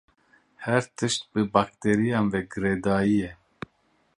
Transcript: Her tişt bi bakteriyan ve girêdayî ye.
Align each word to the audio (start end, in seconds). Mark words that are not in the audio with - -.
Her 0.65 0.83
tişt 0.95 1.23
bi 1.35 1.41
bakteriyan 1.53 2.25
ve 2.33 2.39
girêdayî 2.51 3.15
ye. 3.21 3.31